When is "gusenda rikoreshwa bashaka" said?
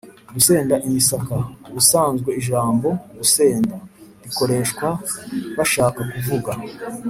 3.17-5.99